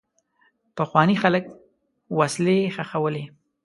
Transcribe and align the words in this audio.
پخواني 0.77 1.15
خلک 1.23 1.43
وسلې 2.17 2.57
ښخولې. 2.75 3.23